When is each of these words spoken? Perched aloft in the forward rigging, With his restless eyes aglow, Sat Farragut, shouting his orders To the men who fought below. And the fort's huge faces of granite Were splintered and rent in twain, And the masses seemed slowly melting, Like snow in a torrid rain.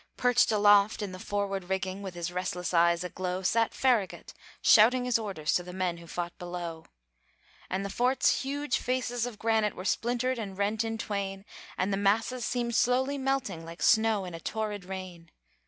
Perched 0.17 0.51
aloft 0.51 1.03
in 1.03 1.11
the 1.11 1.19
forward 1.19 1.65
rigging, 1.65 2.01
With 2.01 2.15
his 2.15 2.31
restless 2.31 2.73
eyes 2.73 3.03
aglow, 3.03 3.43
Sat 3.43 3.71
Farragut, 3.71 4.33
shouting 4.59 5.05
his 5.05 5.19
orders 5.19 5.53
To 5.53 5.61
the 5.61 5.73
men 5.73 5.97
who 5.97 6.07
fought 6.07 6.35
below. 6.39 6.85
And 7.69 7.85
the 7.85 7.89
fort's 7.91 8.41
huge 8.41 8.77
faces 8.79 9.27
of 9.27 9.37
granite 9.37 9.75
Were 9.75 9.85
splintered 9.85 10.39
and 10.39 10.57
rent 10.57 10.83
in 10.83 10.97
twain, 10.97 11.45
And 11.77 11.93
the 11.93 11.97
masses 11.97 12.43
seemed 12.45 12.73
slowly 12.73 13.19
melting, 13.19 13.63
Like 13.63 13.83
snow 13.83 14.25
in 14.25 14.33
a 14.33 14.39
torrid 14.39 14.85
rain. 14.85 15.29